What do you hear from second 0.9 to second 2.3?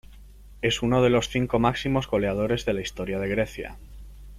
de los cinco máximos